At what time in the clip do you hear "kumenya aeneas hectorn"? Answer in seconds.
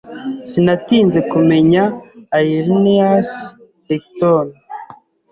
1.31-4.49